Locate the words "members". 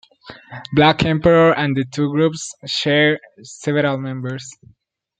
3.99-4.49